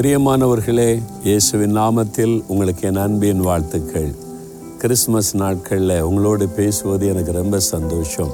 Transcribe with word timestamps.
பிரியமானவர்களே 0.00 1.02
இயேசுவின் 1.24 1.76
நாமத்தில் 1.76 2.42
உங்களுக்கு 2.46 2.88
என் 2.88 2.96
அன்பின் 2.96 3.40
வாழ்த்துக்கள். 3.40 4.14
கிறிஸ்மஸ் 4.78 5.36
நாட்களில் 5.36 6.00
உங்களோடு 6.00 6.48
பேசுவது 6.48 7.06
எனக்கு 7.06 7.32
ரொம்ப 7.32 7.58
சந்தோஷம். 7.58 8.30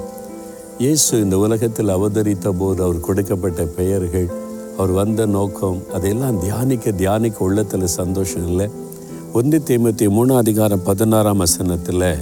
இயேசு 0.77 1.21
இந்த 1.21 1.37
உலகத்தில் 1.37 1.87
அவதரித்த 1.87 2.51
போது 2.51 2.83
அவர் 2.83 2.99
கொடுக்கப்பட்ட 2.99 3.63
பெயர்கள் 3.63 4.29
அவர் 4.77 4.89
வந்த 4.89 5.25
நோக்கம் 5.25 5.81
அதையெல்லாம் 5.93 6.39
தியானிக்க 6.39 6.91
தியானிக்க 6.91 7.45
உள்ளத்தில் 7.45 7.87
சந்தோஷம் 7.87 8.47
இல்லை. 8.47 8.69
ஒன்று 9.33 9.61
தீமத்தி 9.65 10.07
மூணாம் 10.07 10.37
அதிகாரம் 10.37 10.83
பதினாறாம் 10.83 11.37
வசனத்தில் 11.37 12.17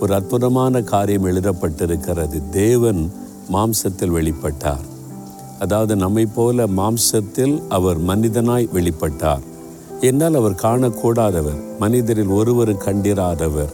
ஒரு 0.00 0.14
அற்புதமான 0.14 0.82
காரியம் 0.82 1.26
எழுதப்பட்டிருக்கிறது. 1.26 2.48
தேவன் 2.50 3.12
மாம்சத்தில் 3.52 4.16
வெளிப்பட்டார். 4.18 4.96
அதாவது 5.58 5.96
நம்மை 5.96 6.26
போல 6.26 6.66
மாம்சத்தில் 6.66 7.62
அவர் 7.68 7.98
மனிதனாய் 8.00 8.68
வெளிப்பட்டார். 8.74 9.40
என்னால் 10.00 10.34
அவர் 10.34 10.60
காணக்கூடாதவர் 10.62 11.78
மனிதரில் 11.78 12.28
ஒருவர் 12.28 12.72
கண்டிராதவர் 12.76 13.72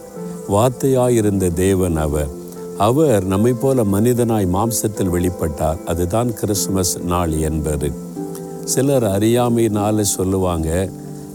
வார்த்தையாயிருந்த 0.48 1.52
தேவன் 1.52 1.97
அவர். 1.97 2.28
அவர் 2.78 3.25
நம்மை 3.25 3.52
போல 3.52 3.84
மனிதனாய் 3.84 4.47
மாம்சத்தில் 4.52 5.12
வெளிப்பட்டார் 5.12 5.84
அதுதான் 5.84 6.34
கிறிஸ்துமஸ் 6.34 6.98
நாள் 6.98 7.33
என்பது. 7.33 7.92
சிலர் 8.64 9.05
அறியாமையினால 9.05 10.01
சொல்லுவாங்க 10.01 10.91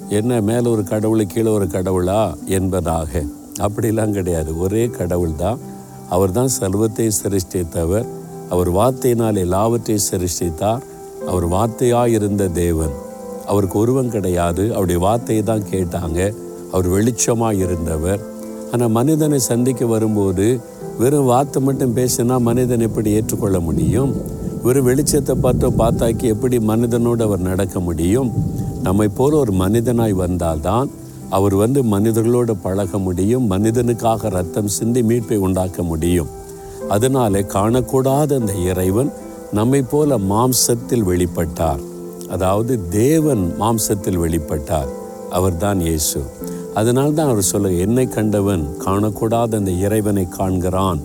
என்ன 0.09 0.41
மேலே 0.41 0.70
ஒரு 0.70 0.84
கடவுள் 0.84 1.26
கீழே 1.26 1.49
ஒரு 1.49 1.66
கடவுளா? 1.66 2.35
என்பதாக. 2.45 3.23
அப்படிலாம் 3.59 4.12
கிடையாது 4.12 4.59
ஒரே 4.59 4.88
கடவுள் 4.88 5.35
தான் 5.35 5.59
அவர் 6.09 6.31
தான் 6.31 6.48
சர்வத்தை 6.48 7.12
சிருஷ்டித்தவர் 7.23 8.05
அவர் 8.49 8.71
வார்த்தையினால் 8.73 9.44
எல்லாவற்றையும் 9.45 10.08
சிருஷ்டித்தார். 10.12 10.84
அவர் 11.27 11.48
வார்த்தையாக 11.49 12.07
இருந்த 12.07 12.48
தேவன். 12.48 12.94
அவருக்கு 13.48 13.80
உருவம் 13.80 14.09
கிடையாது. 14.09 14.63
அவருடைய 14.73 14.99
வார்த்தையை 15.02 15.44
தான் 15.44 15.70
கேட்டாங்க. 15.71 16.20
அவர் 16.71 16.88
வெளிச்சமாக 16.90 17.62
இருந்தவர் 17.65 18.21
ஆனால் 18.71 18.90
மனிதனை 18.90 19.40
சந்திக்க 19.40 19.85
வரும்போது 19.85 20.59
வெறும் 20.99 21.26
வார்த்தை 21.26 21.59
மட்டும் 21.63 21.96
பேசினா 21.96 22.35
மனிதன் 22.40 22.79
எப்படி 22.79 23.09
ஏற்றுக்கொள்ள 23.12 23.59
முடியும்? 23.59 24.12
வெறும் 24.63 24.87
வெளிச்சத்தை 24.87 25.31
பார்த்து 25.31 25.70
பார்த்தாக்கி 25.70 26.26
எப்படி 26.34 26.57
மனிதனோடு 26.59 27.24
அவர் 27.24 27.40
நடக்க 27.40 27.79
முடியும்? 27.79 28.31
நம்மை 28.84 29.07
போல 29.07 29.37
ஒரு 29.37 29.54
மனிதனாய் 29.54 30.12
வந்தால்தான் 30.12 30.90
அவர் 31.29 31.55
வந்து 31.55 31.84
மனிதர்களோடு 31.84 32.54
பழக 32.62 32.98
முடியும். 32.98 33.52
மனிதனுக்காக 33.52 34.29
ரத்தம் 34.29 34.68
சிந்தி 34.68 35.02
மீட்பை 35.02 35.37
உண்டாக்க 35.37 35.84
முடியும். 35.84 36.29
அதனாலே 36.90 37.40
காணக்கூடாத 37.40 38.40
அந்த 38.40 38.54
இறைவன் 38.54 39.12
நம்மை 39.51 39.82
போல 39.82 40.18
மாம்சத்தில் 40.18 41.07
வெளிப்பட்டார். 41.12 41.79
அதாவது 42.29 42.90
தேவன் 42.90 43.54
மாம்சத்தில் 43.59 44.20
வெளிப்பட்டார். 44.20 44.90
அவர்தான் 45.29 45.79
இயேசு. 45.79 46.20
அதனால்தான் 46.73 47.27
அவர் 47.27 47.41
சொல்ல 47.41 47.70
என்னை 47.71 48.07
கண்டவன் 48.07 48.63
காணக்கூடாத 48.85 49.55
அந்த 49.55 49.71
இறைவனை 49.71 50.27
காண்கிறான். 50.37 50.99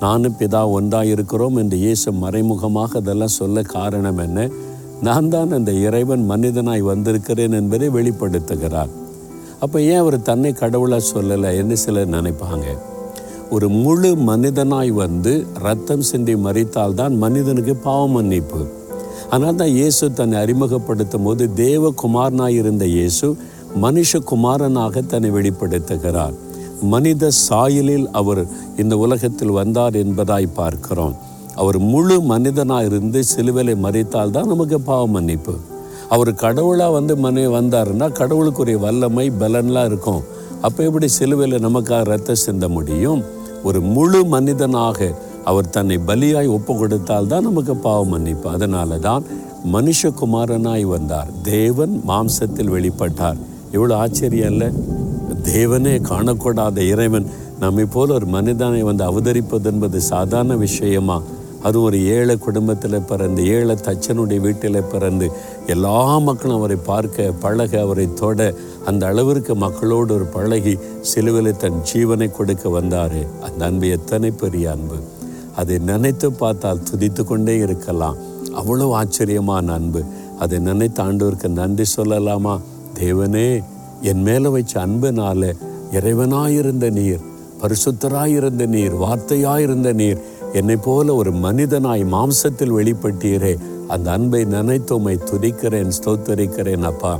நானும் 0.00 0.36
பிதா 0.38 0.70
ஒன்றாக 0.70 1.06
இருக்கிறோம் 1.06 1.56
என்று 1.56 1.78
இயேசு 1.78 2.12
மறைமுகமாக 2.12 2.98
அதெல்லாம் 2.98 3.36
சொல்ல 3.40 3.62
காரணம் 3.62 4.18
என்ன? 4.18 4.48
நான் 5.00 5.28
தான் 5.28 5.50
அந்த 5.50 5.72
இறைவன் 5.72 6.30
மனிதனாய் 6.30 6.80
வந்திருக்கிறேன் 6.80 7.52
என்பதை 7.52 7.88
வெளிப்படுத்துகிறார். 7.88 8.88
அப்போ 9.60 9.80
ஏன் 9.80 9.96
அவர் 9.96 10.22
தன்னை 10.22 10.52
கடவுளாக 10.52 11.04
சொல்லலை? 11.14 11.56
என்று 11.56 11.76
சிலர் 11.76 12.08
நினைப்பாங்க? 12.08 12.66
ஒரு 13.56 13.66
முழு 13.82 14.08
மனிதனாய் 14.28 14.90
வந்து 15.02 15.32
ரத்தம் 15.66 16.02
சிந்தி 16.08 16.34
மறித்தால்தான் 16.46 17.14
மனிதனுக்கு 17.22 17.74
பாவ 17.84 18.00
மன்னிப்பு. 18.14 18.60
ஆனால் 19.34 19.56
தான் 19.60 19.72
இயேசு 19.78 20.04
தன்னை 20.18 20.36
அறிமுகப்படுத்தும் 20.42 21.24
போது 21.26 21.44
தேவகுமாரனாய் 21.60 22.58
இருந்த 22.60 22.84
இயேசு 22.96 23.28
மனுஷகுமாரனாக 23.84 25.02
தன்னை 25.12 25.30
வெளிப்படுத்துகிறார். 25.36 26.34
மனித 26.92 27.30
சாயலில் 27.46 28.06
அவர் 28.20 28.42
இந்த 28.82 28.96
உலகத்தில் 29.04 29.56
வந்தார் 29.60 29.96
என்பதாய் 30.02 30.48
பார்க்கிறோம். 30.60 31.16
அவர் 31.62 31.78
முழு 31.92 32.18
மனிதனாக 32.32 32.88
இருந்து 32.90 33.22
சிலுவலை 33.32 33.76
மறித்தால் 33.86 34.34
தான் 34.36 34.52
நமக்கு 34.52 34.80
பாவ 34.90 35.06
மன்னிப்பு. 35.16 35.54
அவர் 36.16 36.32
கடவுளாக 36.44 36.96
வந்து 36.98 37.16
மனி 37.24 37.42
வந்தாருன்னா 37.58 38.06
கடவுளுக்குரிய 38.20 38.78
வல்லமை 38.84 39.26
பலன்லாம் 39.40 39.88
இருக்கும். 39.92 40.22
அப்போ 40.66 40.80
எப்படி 40.88 41.08
சிலுவையில் 41.18 41.64
நமக்காக 41.66 42.04
ரத்த 42.12 42.36
சிந்த 42.44 42.66
முடியும்? 42.76 43.20
ஒரு 43.64 43.80
முழு 43.80 44.24
மனிதனாக 44.24 45.14
அவர் 45.44 45.70
தன்னை 45.70 45.98
பலியாய் 46.06 46.46
ஒப்பு 46.46 46.76
கொடுத்தால் 46.76 47.26
தான் 47.26 47.42
நமக்கு 47.42 47.76
பாவ 47.76 48.04
மன்னிப்பு. 48.04 48.48
அதனால 48.48 48.98
தான் 48.98 49.24
மனுஷகுமாரனாய் 49.72 50.84
வந்தார். 50.84 51.28
தேவன் 51.42 52.02
மாம்சத்தில் 52.08 52.70
வெளிப்பட்டார். 52.70 53.36
எவ்வளோ 53.72 53.96
ஆச்சரியம் 53.96 54.50
இல்லை? 54.50 54.68
தேவனே 55.42 56.00
காணக்கூடாத 56.00 56.78
இறைவன் 56.78 57.26
நம்மை 57.58 57.84
போல 57.84 58.14
ஒரு 58.14 58.26
மனிதனை 58.26 58.82
வந்து 58.82 59.04
அவதரிப்பது 59.04 59.64
என்பது 59.64 60.00
சாதாரண 60.00 60.56
விஷயமா? 60.56 61.22
அது 61.62 61.82
ஒரு 61.82 62.04
ஏழை 62.04 62.36
குடும்பத்தில் 62.36 63.02
பிறந்து 63.02 63.46
ஏழை 63.46 63.76
தச்சனுடைய 63.82 64.40
வீட்டில் 64.40 64.82
பிறந்து 64.82 65.30
எல்லா 65.66 66.18
மக்களும் 66.18 66.56
அவரை 66.56 66.76
பார்க்க 66.84 67.32
பழக 67.40 67.80
அவரை 67.80 68.08
தொட 68.14 68.54
அந்த 68.88 69.06
அளவிற்கு 69.06 69.54
மக்களோடு 69.54 70.14
ஒரு 70.14 70.24
பழகி 70.24 70.78
சிலுவிலை 71.08 71.56
தன் 71.56 71.80
ஜீவனை 71.92 72.30
கொடுக்க 72.30 72.68
வந்தாரே. 72.68 73.22
அந்த 73.42 73.64
அன்பு 73.64 73.88
எத்தனை 73.88 74.30
பெரிய 74.30 74.70
அன்பு. 74.70 74.94
அதை 75.56 75.78
நினைத்து 75.78 76.32
பார்த்தால் 76.32 76.84
துதித்து 76.88 77.24
கொண்டே 77.24 77.56
இருக்கலாம். 77.56 78.16
அவ்வளோ 78.58 78.86
ஆச்சரியமான 78.92 79.72
அன்பு. 79.72 80.02
அதை 80.38 80.58
நினைத்து 80.58 81.02
ஆண்டவருக்கு 81.02 81.48
நன்றி 81.48 81.84
சொல்லலாமா? 81.96 82.60
தேவனே 82.98 83.64
என் 84.02 84.22
மேலே 84.22 84.48
வச்ச 84.48 84.86
அன்புனால 84.86 85.56
இறைவனாயிருந்த 85.92 86.90
நீர் 86.90 87.20
பரிசுத்தராயிருந்த 87.60 88.66
நீர் 88.66 88.94
வார்த்தையாயிருந்த 88.94 89.92
நீர் 89.92 90.20
என்னை 90.52 90.76
போல 90.76 91.14
ஒரு 91.14 91.32
மனிதனாய் 91.32 92.04
மாம்சத்தில் 92.14 92.76
வெளிப்பட்டீரே. 92.78 93.54
அந்த 93.88 94.08
அன்பை 94.10 94.44
நினைத்து 94.44 94.94
உம்மை 94.96 95.18
துதிக்கிறேன் 95.30 95.92
ஸ்தோத்தரிக்கிறேன் 95.98 96.88
அப்பா. 96.92 97.12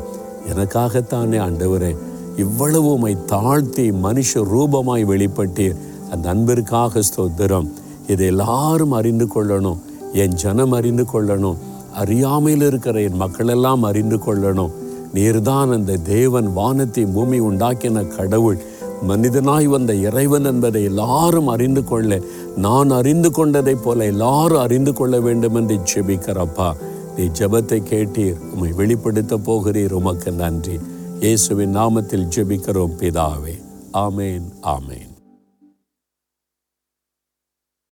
எனக்காகத்தானே 0.55 1.39
ஆண்டவரே 1.39 1.97
இவ்வளவு 2.37 2.93
உமை 2.93 3.17
தாழ்த்தி 3.27 3.91
மனுஷ 3.91 4.35
ரூபமாய் 4.35 5.05
வெளிப்பட்டீர். 5.05 5.77
அந்த 6.11 6.29
அன்பிற்காக 6.29 7.01
ஸ்தோத்திரம். 7.01 7.69
இதை 8.07 8.27
எல்லாரும் 8.27 8.93
அறிந்து 8.93 9.29
கொள்ளணும். 9.35 9.79
என் 10.13 10.35
ஜனம் 10.35 10.73
அறிந்து 10.73 11.07
கொள்ளணும். 11.13 11.57
அறியாமையில் 11.95 12.67
இருக்கிற 12.67 13.01
என் 13.01 13.17
மக்களெல்லாம் 13.17 13.83
அறிந்து 13.83 14.17
கொள்ளணும். 14.17 14.71
நீர்தான் 15.15 15.73
அந்த 15.73 15.97
தேவன் 15.97 16.53
வானத்தை 16.53 17.07
பூமி 17.07 17.41
உண்டாக்கின 17.41 18.17
கடவுள். 18.17 18.59
மனிதனாய் 19.09 19.65
வந்த 19.65 19.95
இறைவன் 19.95 20.45
என்பதை 20.45 20.85
எல்லாரும் 20.85 21.47
அறிந்து 21.47 21.85
கொள்ள. 21.85 22.21
நான் 22.57 22.91
அறிந்து 22.91 23.31
கொண்டதைப் 23.31 23.83
போல 23.85 24.05
எல்லாரும் 24.05 24.61
அறிந்து 24.61 24.93
கொள்ள 24.93 25.21
வேண்டும் 25.21 25.55
என்று 25.55 25.81
ஜெபிக்கிறப்பா. 25.95 26.73
நீ 27.19 27.25
ஜெபத்தை 27.25 27.79
கேட்டீர் 27.93 28.41
உம்மை 28.53 28.73
வெளிப்படுத்த 28.73 29.37
போகிறீர் 29.37 29.91
உமக்கு 29.91 30.33
நன்றி. 30.33 30.79
இயேசுவின் 31.21 31.77
நாமத்தில் 31.77 32.29
ஜெபிக்கிறோம் 32.37 32.97
பிதாவே. 33.01 33.55
ஆமேன் 33.93 34.49
ஆமேன். 34.63 35.18